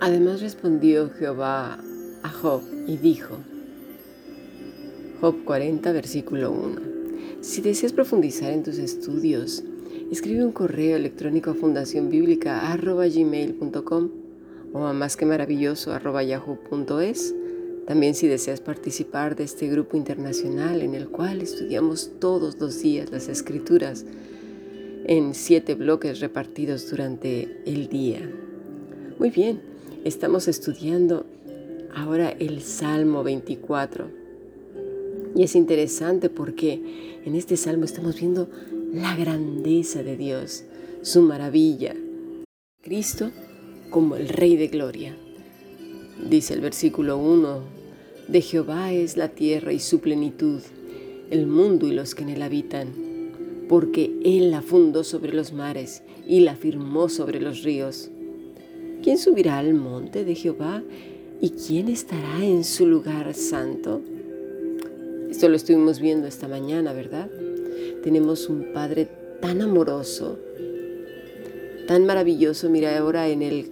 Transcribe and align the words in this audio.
Además 0.00 0.40
respondió 0.40 1.10
Jehová 1.10 1.78
a 2.22 2.28
Job 2.30 2.62
y 2.86 2.96
dijo, 2.96 3.36
Job 5.20 5.44
40, 5.44 5.92
versículo 5.92 6.52
1. 6.52 6.80
Si 7.42 7.60
deseas 7.60 7.92
profundizar 7.92 8.50
en 8.52 8.62
tus 8.62 8.78
estudios, 8.78 9.62
escribe 10.10 10.42
un 10.44 10.52
correo 10.52 10.96
electrónico 10.96 11.50
a 11.50 11.54
fundacionbiblica.gmail.com 11.54 14.08
o 14.72 14.86
a 14.86 14.94
más 14.94 15.16
que 15.16 15.26
maravilloso. 15.26 15.92
También 17.88 18.14
si 18.14 18.28
deseas 18.28 18.60
participar 18.60 19.34
de 19.34 19.44
este 19.44 19.66
grupo 19.66 19.96
internacional 19.96 20.82
en 20.82 20.94
el 20.94 21.08
cual 21.08 21.40
estudiamos 21.40 22.10
todos 22.20 22.60
los 22.60 22.82
días 22.82 23.10
las 23.10 23.28
escrituras 23.28 24.04
en 25.06 25.32
siete 25.32 25.74
bloques 25.74 26.20
repartidos 26.20 26.90
durante 26.90 27.62
el 27.64 27.88
día. 27.88 28.30
Muy 29.18 29.30
bien, 29.30 29.62
estamos 30.04 30.48
estudiando 30.48 31.24
ahora 31.94 32.28
el 32.28 32.60
Salmo 32.60 33.24
24. 33.24 34.10
Y 35.34 35.44
es 35.44 35.56
interesante 35.56 36.28
porque 36.28 37.22
en 37.24 37.34
este 37.34 37.56
salmo 37.56 37.86
estamos 37.86 38.20
viendo 38.20 38.50
la 38.92 39.16
grandeza 39.16 40.02
de 40.02 40.18
Dios, 40.18 40.64
su 41.00 41.22
maravilla. 41.22 41.96
Cristo 42.82 43.30
como 43.88 44.16
el 44.16 44.28
Rey 44.28 44.56
de 44.58 44.68
Gloria. 44.68 45.16
Dice 46.28 46.52
el 46.52 46.60
versículo 46.60 47.16
1, 47.16 47.77
de 48.28 48.42
Jehová 48.42 48.92
es 48.92 49.16
la 49.16 49.28
tierra 49.28 49.72
y 49.72 49.80
su 49.80 50.00
plenitud, 50.00 50.60
el 51.30 51.46
mundo 51.46 51.86
y 51.86 51.92
los 51.92 52.14
que 52.14 52.24
en 52.24 52.28
él 52.28 52.42
habitan, 52.42 52.88
porque 53.68 54.12
Él 54.22 54.50
la 54.50 54.60
fundó 54.60 55.02
sobre 55.02 55.32
los 55.32 55.54
mares 55.54 56.02
y 56.26 56.40
la 56.40 56.54
firmó 56.54 57.08
sobre 57.08 57.40
los 57.40 57.62
ríos. 57.62 58.10
¿Quién 59.02 59.16
subirá 59.16 59.58
al 59.58 59.72
monte 59.72 60.24
de 60.24 60.34
Jehová 60.34 60.82
y 61.40 61.50
quién 61.50 61.88
estará 61.88 62.44
en 62.44 62.64
su 62.64 62.86
lugar 62.86 63.32
santo? 63.32 64.02
Esto 65.30 65.48
lo 65.48 65.56
estuvimos 65.56 65.98
viendo 65.98 66.26
esta 66.26 66.48
mañana, 66.48 66.92
¿verdad? 66.92 67.30
Tenemos 68.02 68.48
un 68.50 68.72
Padre 68.74 69.08
tan 69.40 69.62
amoroso, 69.62 70.38
tan 71.86 72.04
maravilloso. 72.04 72.68
Mira, 72.68 72.98
ahora 72.98 73.28
en 73.28 73.40
el, 73.40 73.70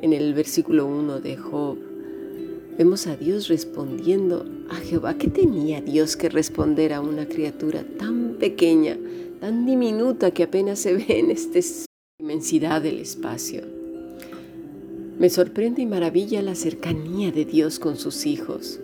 en 0.00 0.12
el 0.12 0.34
versículo 0.34 0.86
1 0.86 1.20
de 1.20 1.36
Job, 1.36 1.91
vemos 2.82 3.06
a 3.06 3.14
Dios 3.14 3.46
respondiendo 3.46 4.44
a 4.68 4.74
Jehová. 4.74 5.16
¿Qué 5.16 5.28
tenía 5.28 5.80
Dios 5.80 6.16
que 6.16 6.28
responder 6.28 6.92
a 6.92 7.00
una 7.00 7.28
criatura 7.28 7.84
tan 7.96 8.34
pequeña, 8.40 8.98
tan 9.38 9.64
diminuta 9.66 10.32
que 10.32 10.42
apenas 10.42 10.80
se 10.80 10.94
ve 10.94 11.04
en 11.20 11.30
esta 11.30 11.60
inmensidad 12.18 12.82
del 12.82 12.98
espacio? 12.98 13.62
Me 15.16 15.30
sorprende 15.30 15.80
y 15.80 15.86
maravilla 15.86 16.42
la 16.42 16.56
cercanía 16.56 17.30
de 17.30 17.44
Dios 17.44 17.78
con 17.78 17.96
sus 17.96 18.26
hijos. 18.26 18.80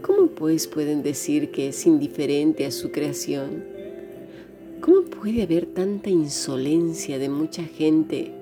¿Cómo 0.00 0.28
pues 0.28 0.66
pueden 0.66 1.02
decir 1.02 1.50
que 1.50 1.68
es 1.68 1.84
indiferente 1.84 2.64
a 2.64 2.70
su 2.70 2.90
creación? 2.90 3.64
¿Cómo 4.80 5.02
puede 5.02 5.42
haber 5.42 5.66
tanta 5.66 6.08
insolencia 6.08 7.18
de 7.18 7.28
mucha 7.28 7.64
gente 7.64 8.32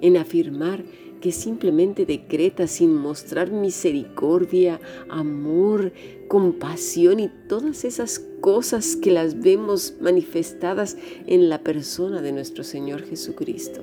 en 0.00 0.16
afirmar 0.16 0.82
que 1.20 1.32
simplemente 1.32 2.06
decreta 2.06 2.66
sin 2.66 2.94
mostrar 2.94 3.50
misericordia, 3.50 4.80
amor, 5.08 5.92
compasión 6.28 7.20
y 7.20 7.28
todas 7.48 7.84
esas 7.84 8.20
cosas 8.40 8.96
que 8.96 9.10
las 9.10 9.40
vemos 9.40 9.94
manifestadas 10.00 10.96
en 11.26 11.48
la 11.48 11.60
persona 11.62 12.22
de 12.22 12.32
nuestro 12.32 12.64
Señor 12.64 13.02
Jesucristo? 13.02 13.82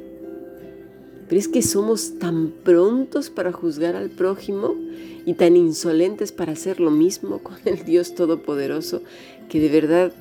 Pero 1.27 1.39
es 1.39 1.47
que 1.47 1.61
somos 1.61 2.19
tan 2.19 2.51
prontos 2.51 3.29
para 3.29 3.51
juzgar 3.51 3.95
al 3.95 4.09
prójimo 4.09 4.75
y 5.25 5.33
tan 5.33 5.55
insolentes 5.57 6.31
para 6.31 6.53
hacer 6.53 6.79
lo 6.79 6.91
mismo 6.91 7.39
con 7.39 7.57
el 7.65 7.83
Dios 7.83 8.13
Todopoderoso 8.13 9.01
que 9.49 9.59
de 9.59 9.69
verdad, 9.69 10.13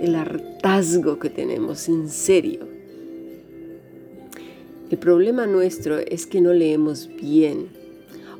el 0.00 0.14
hartazgo 0.14 1.18
que 1.18 1.30
tenemos, 1.30 1.88
en 1.88 2.08
serio. 2.08 2.73
El 4.90 4.98
problema 4.98 5.46
nuestro 5.46 5.98
es 5.98 6.26
que 6.26 6.40
no 6.40 6.52
leemos 6.52 7.08
bien. 7.20 7.68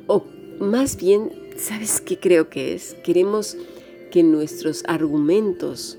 O 0.07 0.25
más 0.59 0.97
bien, 0.97 1.31
¿sabes 1.57 2.01
qué 2.01 2.19
creo 2.19 2.49
que 2.49 2.73
es? 2.73 2.95
Queremos 3.03 3.57
que 4.11 4.23
nuestros 4.23 4.83
argumentos 4.87 5.97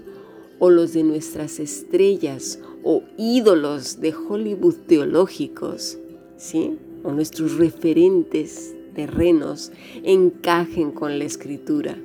o 0.59 0.71
los 0.71 0.93
de 0.93 1.03
nuestras 1.03 1.59
estrellas 1.59 2.61
o 2.83 3.03
ídolos 3.19 4.01
de 4.01 4.15
Hollywood 4.15 4.77
teológicos, 4.87 5.99
¿sí? 6.37 6.79
O 7.03 7.13
nuestros 7.13 7.57
referentes 7.57 8.75
terrenos 8.95 9.73
encajen 10.05 10.93
con 10.93 11.19
la 11.19 11.25
escritura 11.25 11.99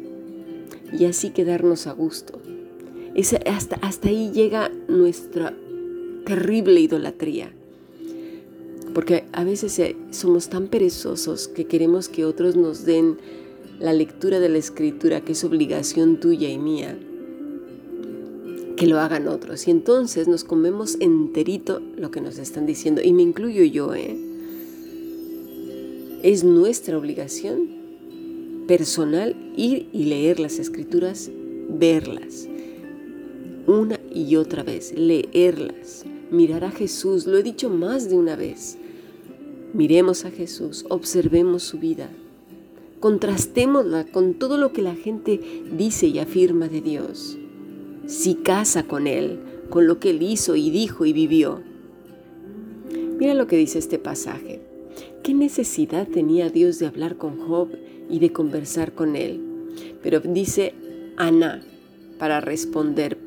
y 0.91 1.05
así 1.05 1.29
quedarnos 1.29 1.87
a 1.87 1.93
gusto. 1.93 2.41
hasta, 3.45 3.75
hasta 3.75 4.09
ahí 4.09 4.31
llega 4.31 4.71
nuestra 4.87 5.55
terrible 6.25 6.81
idolatría. 6.81 7.53
Porque 8.93 9.23
a 9.31 9.43
veces 9.43 9.77
eh, 9.79 9.95
somos 10.11 10.49
tan 10.49 10.67
perezosos 10.67 11.47
que 11.47 11.65
queremos 11.65 12.09
que 12.09 12.25
otros 12.25 12.55
nos 12.55 12.85
den 12.85 13.17
la 13.79 13.93
lectura 13.93 14.39
de 14.39 14.49
la 14.49 14.57
escritura, 14.57 15.21
que 15.21 15.31
es 15.31 15.43
obligación 15.43 16.19
tuya 16.19 16.49
y 16.49 16.57
mía, 16.57 16.97
que 18.77 18.87
lo 18.87 18.99
hagan 18.99 19.27
otros. 19.27 19.67
Y 19.67 19.71
entonces 19.71 20.27
nos 20.27 20.43
comemos 20.43 20.97
enterito 20.99 21.81
lo 21.97 22.11
que 22.11 22.21
nos 22.21 22.37
están 22.37 22.65
diciendo. 22.65 23.01
Y 23.03 23.13
me 23.13 23.23
incluyo 23.23 23.63
yo, 23.63 23.93
¿eh? 23.95 24.17
Es 26.23 26.43
nuestra 26.43 26.97
obligación 26.97 27.81
personal 28.67 29.35
ir 29.57 29.87
y 29.91 30.05
leer 30.05 30.39
las 30.39 30.59
escrituras, 30.59 31.31
verlas. 31.69 32.47
Una 33.67 33.99
y 34.13 34.35
otra 34.35 34.63
vez, 34.63 34.93
leerlas, 34.95 36.05
mirar 36.31 36.63
a 36.63 36.71
Jesús. 36.71 37.27
Lo 37.27 37.37
he 37.37 37.43
dicho 37.43 37.69
más 37.69 38.09
de 38.09 38.15
una 38.15 38.35
vez. 38.35 38.77
Miremos 39.73 40.25
a 40.25 40.31
Jesús, 40.31 40.85
observemos 40.89 41.63
su 41.63 41.79
vida, 41.79 42.09
contrastémosla 42.99 44.05
con 44.05 44.33
todo 44.33 44.57
lo 44.57 44.73
que 44.73 44.81
la 44.81 44.95
gente 44.95 45.39
dice 45.71 46.07
y 46.07 46.19
afirma 46.19 46.67
de 46.67 46.81
Dios 46.81 47.37
si 48.05 48.35
casa 48.35 48.83
con 48.83 49.07
Él, 49.07 49.39
con 49.69 49.87
lo 49.87 49.99
que 49.99 50.09
Él 50.09 50.21
hizo 50.21 50.57
y 50.57 50.69
dijo 50.69 51.05
y 51.05 51.13
vivió. 51.13 51.61
Mira 53.17 53.33
lo 53.33 53.47
que 53.47 53.55
dice 53.55 53.79
este 53.79 53.99
pasaje. 53.99 54.61
¿Qué 55.23 55.33
necesidad 55.33 56.07
tenía 56.07 56.49
Dios 56.49 56.79
de 56.79 56.87
hablar 56.87 57.15
con 57.17 57.37
Job 57.37 57.69
y 58.09 58.19
de 58.19 58.33
conversar 58.33 58.93
con 58.93 59.15
él? 59.15 59.39
Pero 60.01 60.19
dice 60.19 60.73
Ana 61.15 61.61
para 62.17 62.41
responder, 62.41 63.19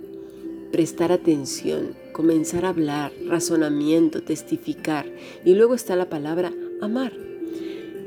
prestar 0.73 1.13
atención, 1.13 1.95
comenzar 2.15 2.65
a 2.65 2.71
hablar, 2.71 3.13
razonamiento, 3.27 4.23
testificar. 4.23 5.05
Y 5.45 5.55
luego 5.55 5.75
está 5.75 5.97
la 5.97 6.09
palabra 6.09 6.55
amar, 6.81 7.13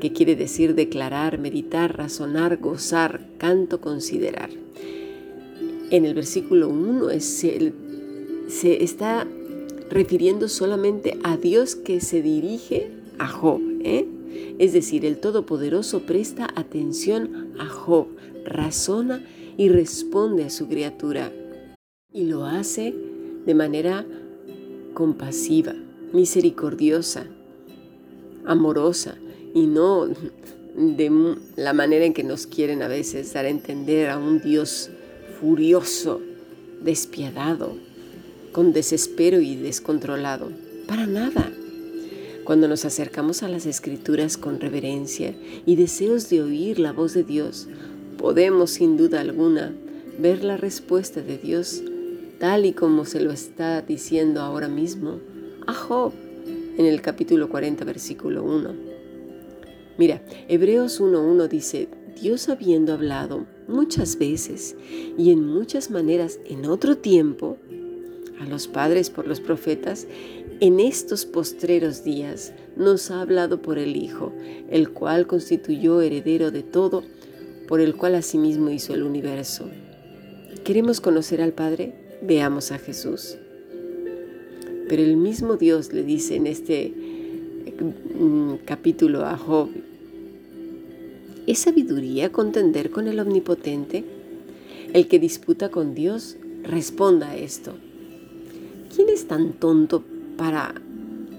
que 0.00 0.12
quiere 0.12 0.34
decir 0.34 0.74
declarar, 0.74 1.38
meditar, 1.38 1.96
razonar, 1.96 2.56
gozar, 2.56 3.28
canto, 3.38 3.80
considerar 3.80 4.50
en 5.90 6.04
el 6.04 6.14
versículo 6.14 6.68
1 6.68 7.08
se, 7.20 7.72
está 8.82 9.26
refiriendo 9.90 10.48
solamente 10.48 11.18
a 11.22 11.36
Dios 11.36 11.76
que 11.76 12.00
se 12.00 12.22
dirige 12.22 12.90
a 13.18 13.28
Job. 13.28 13.60
¿eh? 13.82 14.06
Es 14.58 14.72
decir, 14.72 15.04
el 15.04 15.18
Todopoderoso 15.18 16.00
presta 16.00 16.48
atención 16.54 17.52
a 17.58 17.66
Job, 17.66 18.08
razona 18.44 19.24
y 19.56 19.68
responde 19.68 20.44
a 20.44 20.50
su 20.50 20.68
criatura. 20.68 21.32
Y 22.12 22.24
lo 22.24 22.44
hace 22.44 22.94
de 23.48 23.54
manera 23.54 24.04
compasiva, 24.92 25.74
misericordiosa, 26.12 27.24
amorosa 28.44 29.14
y 29.54 29.66
no 29.66 30.06
de 30.76 31.36
la 31.56 31.72
manera 31.72 32.04
en 32.04 32.12
que 32.12 32.24
nos 32.24 32.46
quieren 32.46 32.82
a 32.82 32.88
veces 32.88 33.32
dar 33.32 33.46
a 33.46 33.48
entender 33.48 34.10
a 34.10 34.18
un 34.18 34.42
Dios 34.42 34.90
furioso, 35.40 36.20
despiadado, 36.82 37.74
con 38.52 38.74
desespero 38.74 39.40
y 39.40 39.56
descontrolado. 39.56 40.52
Para 40.86 41.06
nada. 41.06 41.50
Cuando 42.44 42.68
nos 42.68 42.84
acercamos 42.84 43.42
a 43.42 43.48
las 43.48 43.64
escrituras 43.64 44.36
con 44.36 44.60
reverencia 44.60 45.34
y 45.64 45.76
deseos 45.76 46.28
de 46.28 46.42
oír 46.42 46.78
la 46.78 46.92
voz 46.92 47.14
de 47.14 47.24
Dios, 47.24 47.66
podemos 48.18 48.72
sin 48.72 48.98
duda 48.98 49.22
alguna 49.22 49.72
ver 50.18 50.44
la 50.44 50.58
respuesta 50.58 51.22
de 51.22 51.38
Dios 51.38 51.82
tal 52.38 52.66
y 52.66 52.72
como 52.72 53.04
se 53.04 53.20
lo 53.20 53.32
está 53.32 53.82
diciendo 53.82 54.40
ahora 54.40 54.68
mismo 54.68 55.18
a 55.66 55.74
Job 55.74 56.12
en 56.76 56.86
el 56.86 57.00
capítulo 57.00 57.48
40, 57.48 57.84
versículo 57.84 58.44
1. 58.44 58.74
Mira, 59.98 60.22
Hebreos 60.48 61.00
1.1 61.00 61.48
dice, 61.48 61.88
Dios 62.20 62.48
habiendo 62.48 62.92
hablado 62.92 63.46
muchas 63.66 64.16
veces 64.18 64.76
y 65.16 65.32
en 65.32 65.44
muchas 65.44 65.90
maneras 65.90 66.38
en 66.46 66.66
otro 66.66 66.96
tiempo, 66.96 67.58
a 68.40 68.46
los 68.46 68.68
padres 68.68 69.10
por 69.10 69.26
los 69.26 69.40
profetas, 69.40 70.06
en 70.60 70.78
estos 70.78 71.26
postreros 71.26 72.04
días 72.04 72.52
nos 72.76 73.10
ha 73.10 73.20
hablado 73.20 73.60
por 73.60 73.78
el 73.78 73.96
Hijo, 73.96 74.32
el 74.70 74.90
cual 74.90 75.26
constituyó 75.26 76.00
heredero 76.00 76.52
de 76.52 76.62
todo, 76.62 77.02
por 77.66 77.80
el 77.80 77.96
cual 77.96 78.14
asimismo 78.14 78.70
hizo 78.70 78.94
el 78.94 79.02
universo. 79.02 79.68
¿Queremos 80.64 81.00
conocer 81.00 81.42
al 81.42 81.52
Padre? 81.52 82.07
Veamos 82.20 82.72
a 82.72 82.78
Jesús. 82.78 83.36
Pero 84.88 85.02
el 85.02 85.16
mismo 85.16 85.56
Dios 85.56 85.92
le 85.92 86.02
dice 86.02 86.36
en 86.36 86.46
este 86.46 86.92
mm, 88.18 88.54
capítulo 88.64 89.24
a 89.24 89.36
Job, 89.36 89.68
¿es 91.46 91.58
sabiduría 91.60 92.32
contender 92.32 92.90
con 92.90 93.06
el 93.06 93.20
Omnipotente? 93.20 94.04
El 94.92 95.06
que 95.06 95.18
disputa 95.18 95.70
con 95.70 95.94
Dios, 95.94 96.36
responda 96.64 97.30
a 97.30 97.36
esto. 97.36 97.74
¿Quién 98.94 99.10
es 99.10 99.28
tan 99.28 99.52
tonto 99.52 100.02
para 100.36 100.74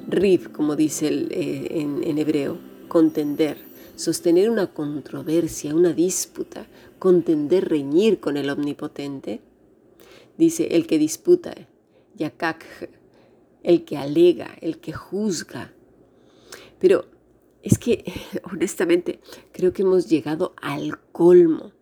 rif, 0.08 0.48
como 0.50 0.76
dice 0.76 1.08
eh, 1.08 1.68
en 1.72 2.18
hebreo, 2.18 2.58
contender, 2.88 3.58
sostener 3.96 4.50
una 4.50 4.68
controversia, 4.68 5.76
una 5.76 5.92
disputa, 5.92 6.68
contender, 7.00 7.68
reñir 7.68 8.20
con 8.20 8.38
el 8.38 8.50
Omnipotente? 8.50 9.42
Dice, 10.40 10.70
el 10.72 10.88
que 10.88 10.98
disputa, 10.98 11.54
yakak, 12.16 12.90
el 13.62 13.84
que 13.84 13.98
alega, 13.98 14.56
el 14.62 14.80
que 14.80 14.94
juzga. 14.94 15.74
Pero 16.80 17.08
es 17.62 17.78
que, 17.78 18.06
honestamente, 18.50 19.20
creo 19.52 19.74
que 19.74 19.82
hemos 19.82 20.08
llegado 20.08 20.54
al 20.62 20.98
colmo, 21.12 21.74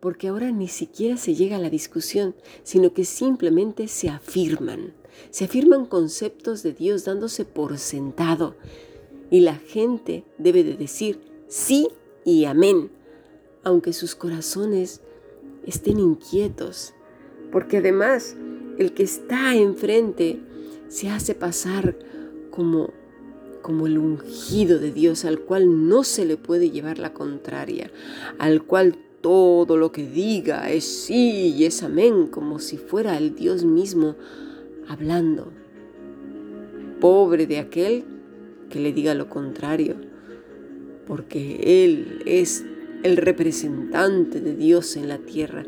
porque 0.00 0.26
ahora 0.26 0.50
ni 0.50 0.66
siquiera 0.66 1.16
se 1.16 1.36
llega 1.36 1.54
a 1.54 1.60
la 1.60 1.70
discusión, 1.70 2.34
sino 2.64 2.92
que 2.92 3.04
simplemente 3.04 3.86
se 3.86 4.08
afirman. 4.08 4.92
Se 5.30 5.44
afirman 5.44 5.86
conceptos 5.86 6.64
de 6.64 6.72
Dios 6.72 7.04
dándose 7.04 7.44
por 7.44 7.78
sentado. 7.78 8.56
Y 9.30 9.38
la 9.38 9.54
gente 9.54 10.24
debe 10.36 10.64
de 10.64 10.76
decir 10.76 11.20
sí 11.46 11.86
y 12.24 12.44
amén, 12.46 12.90
aunque 13.62 13.92
sus 13.92 14.16
corazones 14.16 15.00
estén 15.64 16.00
inquietos. 16.00 16.92
Porque 17.54 17.76
además 17.76 18.36
el 18.78 18.94
que 18.94 19.04
está 19.04 19.54
enfrente 19.54 20.40
se 20.88 21.08
hace 21.08 21.36
pasar 21.36 21.96
como, 22.50 22.90
como 23.62 23.86
el 23.86 23.96
ungido 23.96 24.80
de 24.80 24.90
Dios 24.90 25.24
al 25.24 25.38
cual 25.38 25.88
no 25.88 26.02
se 26.02 26.24
le 26.24 26.36
puede 26.36 26.70
llevar 26.70 26.98
la 26.98 27.12
contraria, 27.12 27.92
al 28.40 28.64
cual 28.64 28.96
todo 29.20 29.76
lo 29.76 29.92
que 29.92 30.04
diga 30.04 30.68
es 30.72 30.82
sí 30.84 31.54
y 31.56 31.64
es 31.64 31.84
amén, 31.84 32.26
como 32.26 32.58
si 32.58 32.76
fuera 32.76 33.16
el 33.16 33.36
Dios 33.36 33.64
mismo 33.64 34.16
hablando. 34.88 35.52
Pobre 37.00 37.46
de 37.46 37.60
aquel 37.60 38.02
que 38.68 38.80
le 38.80 38.92
diga 38.92 39.14
lo 39.14 39.28
contrario, 39.28 39.94
porque 41.06 41.84
Él 41.84 42.20
es 42.26 42.64
el 43.04 43.16
representante 43.16 44.40
de 44.40 44.56
Dios 44.56 44.96
en 44.96 45.06
la 45.06 45.18
tierra. 45.18 45.64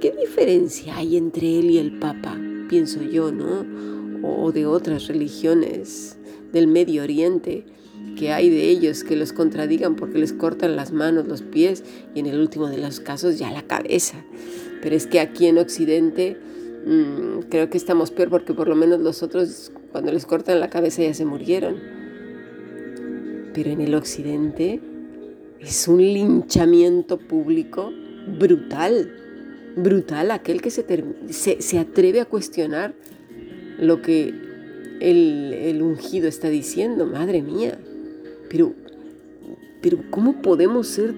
¿Qué 0.00 0.12
diferencia 0.12 0.96
hay 0.96 1.16
entre 1.16 1.58
Él 1.58 1.70
y 1.70 1.78
el 1.78 1.98
Papa? 1.98 2.38
Pienso 2.68 3.02
yo, 3.02 3.32
¿no? 3.32 3.66
o 4.22 4.52
de 4.52 4.66
otras 4.66 5.06
religiones 5.06 6.16
del 6.52 6.66
Medio 6.66 7.02
Oriente, 7.02 7.64
que 8.16 8.32
hay 8.32 8.50
de 8.50 8.68
ellos 8.68 9.04
que 9.04 9.16
los 9.16 9.32
contradigan 9.32 9.96
porque 9.96 10.18
les 10.18 10.32
cortan 10.32 10.76
las 10.76 10.92
manos, 10.92 11.28
los 11.28 11.42
pies 11.42 11.84
y 12.14 12.20
en 12.20 12.26
el 12.26 12.40
último 12.40 12.68
de 12.68 12.78
los 12.78 13.00
casos 13.00 13.38
ya 13.38 13.50
la 13.50 13.62
cabeza. 13.62 14.24
Pero 14.82 14.96
es 14.96 15.06
que 15.06 15.20
aquí 15.20 15.46
en 15.46 15.58
Occidente 15.58 16.36
mm, 16.86 17.48
creo 17.48 17.70
que 17.70 17.78
estamos 17.78 18.10
peor 18.10 18.30
porque 18.30 18.54
por 18.54 18.68
lo 18.68 18.76
menos 18.76 19.00
los 19.00 19.22
otros 19.22 19.72
cuando 19.92 20.12
les 20.12 20.26
cortan 20.26 20.60
la 20.60 20.70
cabeza 20.70 21.02
ya 21.02 21.14
se 21.14 21.24
murieron. 21.24 21.76
Pero 23.54 23.70
en 23.70 23.80
el 23.80 23.94
Occidente 23.94 24.80
es 25.60 25.88
un 25.88 25.98
linchamiento 25.98 27.18
público 27.18 27.92
brutal, 28.38 29.12
brutal 29.82 30.30
aquel 30.30 30.60
que 30.60 30.70
se, 30.70 30.84
se, 31.30 31.62
se 31.62 31.78
atreve 31.78 32.20
a 32.20 32.24
cuestionar 32.24 32.94
lo 33.78 34.02
que 34.02 34.34
el, 35.00 35.80
ungido 35.82 36.28
está 36.28 36.48
diciendo, 36.48 37.06
madre 37.06 37.42
mía. 37.42 37.78
Pero, 38.50 38.74
pero 39.80 39.98
¿cómo 40.10 40.42
podemos 40.42 40.88
ser 40.88 41.14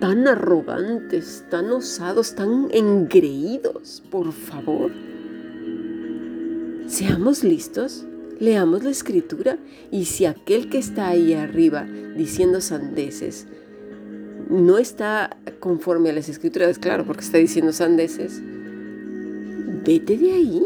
tan 0.00 0.26
arrogantes, 0.26 1.44
tan 1.50 1.70
osados, 1.70 2.34
tan 2.34 2.68
engreídos? 2.72 4.02
Por 4.10 4.32
favor. 4.32 4.92
Seamos 6.86 7.44
listos, 7.44 8.06
leamos 8.40 8.82
la 8.82 8.90
escritura 8.90 9.58
y 9.90 10.06
si 10.06 10.24
aquel 10.24 10.70
que 10.70 10.78
está 10.78 11.08
ahí 11.08 11.34
arriba 11.34 11.86
diciendo 12.16 12.62
sandeces 12.62 13.46
no 14.48 14.78
está 14.78 15.36
conforme 15.60 16.10
a 16.10 16.12
las 16.12 16.28
escrituras, 16.28 16.78
claro, 16.78 17.04
porque 17.04 17.22
está 17.22 17.38
diciendo 17.38 17.72
sandeces, 17.72 18.40
vete 19.84 20.16
de 20.16 20.32
ahí. 20.32 20.62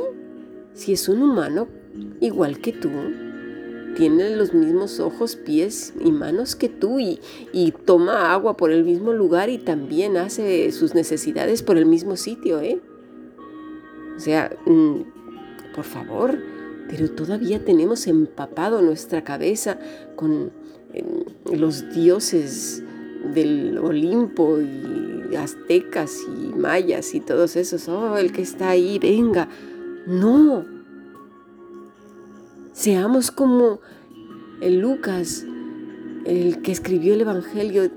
Si 0.74 0.92
es 0.92 1.08
un 1.08 1.22
humano 1.22 1.68
igual 2.20 2.58
que 2.58 2.72
tú, 2.72 2.90
tiene 3.94 4.34
los 4.36 4.54
mismos 4.54 5.00
ojos, 5.00 5.36
pies 5.36 5.92
y 6.00 6.12
manos 6.12 6.56
que 6.56 6.68
tú 6.68 6.98
y, 6.98 7.20
toma 7.84 8.32
agua 8.32 8.56
por 8.56 8.70
el 8.70 8.84
mismo 8.84 9.12
lugar 9.12 9.50
y 9.50 9.58
también 9.58 10.16
hace 10.16 10.70
sus 10.72 10.94
necesidades 10.94 11.62
por 11.62 11.76
el 11.76 11.86
mismo 11.86 12.16
sitio, 12.16 12.60
¿eh? 12.60 12.80
O 14.16 14.20
sea, 14.20 14.56
mm, 14.64 15.72
por 15.74 15.84
favor, 15.84 16.38
pero 16.88 17.10
todavía 17.10 17.64
tenemos 17.64 18.06
empapado 18.06 18.80
nuestra 18.80 19.24
cabeza 19.24 19.78
con 20.16 20.52
em, 20.94 21.58
los 21.58 21.92
dioses 21.94 22.82
del 23.34 23.78
Olimpo 23.78 24.58
y 24.60 25.34
aztecas 25.36 26.18
y 26.28 26.54
mayas 26.54 27.14
y 27.14 27.20
todos 27.20 27.56
esos. 27.56 27.88
Oh, 27.88 28.16
el 28.16 28.32
que 28.32 28.42
está 28.42 28.70
ahí, 28.70 28.98
venga 28.98 29.48
no. 30.06 30.64
Seamos 32.72 33.30
como 33.30 33.80
el 34.60 34.80
Lucas, 34.80 35.44
el 36.24 36.62
que 36.62 36.72
escribió 36.72 37.14
el 37.14 37.20
Evangelio. 37.20 37.90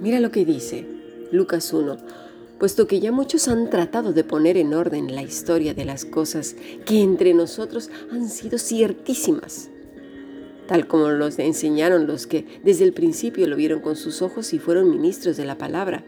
Mira 0.00 0.20
lo 0.20 0.30
que 0.30 0.44
dice 0.44 0.86
Lucas 1.32 1.72
1. 1.72 1.96
Puesto 2.58 2.86
que 2.86 3.00
ya 3.00 3.10
muchos 3.10 3.48
han 3.48 3.70
tratado 3.70 4.12
de 4.12 4.24
poner 4.24 4.58
en 4.58 4.74
orden 4.74 5.14
la 5.14 5.22
historia 5.22 5.72
de 5.72 5.86
las 5.86 6.04
cosas 6.04 6.56
que 6.84 7.02
entre 7.02 7.32
nosotros 7.32 7.90
han 8.12 8.28
sido 8.28 8.58
ciertísimas, 8.58 9.70
tal 10.70 10.86
como 10.86 11.08
los 11.08 11.36
enseñaron 11.40 12.06
los 12.06 12.28
que 12.28 12.46
desde 12.62 12.84
el 12.84 12.92
principio 12.92 13.48
lo 13.48 13.56
vieron 13.56 13.80
con 13.80 13.96
sus 13.96 14.22
ojos 14.22 14.52
y 14.52 14.60
fueron 14.60 14.88
ministros 14.88 15.36
de 15.36 15.44
la 15.44 15.58
palabra. 15.58 16.04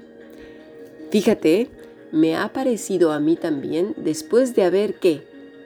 Fíjate 1.11 1.69
me 2.12 2.37
ha 2.37 2.52
parecido 2.52 3.11
a 3.11 3.19
mí 3.19 3.35
también, 3.35 3.95
después 3.97 4.54
de 4.54 4.62
haber 4.62 4.95
que 5.00 5.23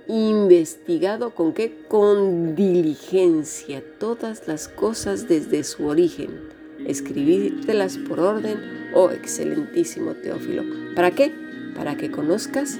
investigado 0.08 1.34
con 1.34 1.52
qué, 1.52 1.84
con 1.88 2.54
diligencia 2.54 3.82
todas 3.98 4.48
las 4.48 4.66
cosas 4.66 5.28
desde 5.28 5.62
su 5.62 5.86
origen, 5.86 6.48
escribírtelas 6.86 7.98
por 7.98 8.20
orden, 8.20 8.58
oh 8.94 9.10
excelentísimo 9.10 10.14
Teófilo. 10.14 10.62
¿Para 10.94 11.10
qué? 11.10 11.34
Para 11.74 11.98
que 11.98 12.10
conozcas 12.10 12.78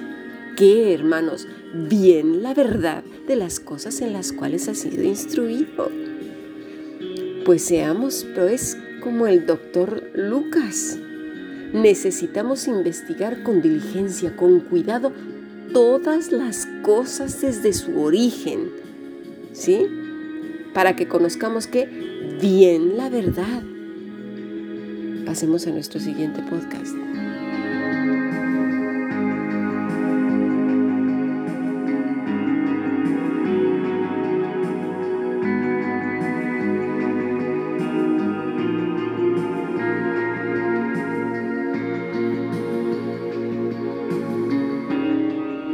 que, 0.56 0.92
hermanos, 0.92 1.46
bien 1.72 2.42
la 2.42 2.54
verdad 2.54 3.04
de 3.26 3.36
las 3.36 3.60
cosas 3.60 4.00
en 4.00 4.12
las 4.12 4.32
cuales 4.32 4.68
has 4.68 4.78
sido 4.78 5.04
instruido. 5.04 5.90
Pues 7.44 7.62
seamos, 7.62 8.26
pues, 8.34 8.76
como 9.02 9.26
el 9.26 9.46
doctor 9.46 10.02
Lucas 10.14 10.98
necesitamos 11.72 12.66
investigar 12.68 13.42
con 13.42 13.62
diligencia, 13.62 14.34
con 14.34 14.60
cuidado, 14.60 15.12
todas 15.72 16.32
las 16.32 16.66
cosas 16.82 17.40
desde 17.40 17.72
su 17.72 18.00
origen, 18.00 18.70
¿sí? 19.52 19.86
Para 20.72 20.96
que 20.96 21.06
conozcamos 21.06 21.66
que 21.66 21.86
bien 22.40 22.96
la 22.96 23.10
verdad. 23.10 23.62
Pasemos 25.24 25.66
a 25.66 25.70
nuestro 25.70 26.00
siguiente 26.00 26.42
podcast. 26.42 26.94